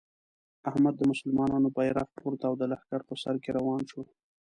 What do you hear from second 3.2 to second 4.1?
سر کې روان شو.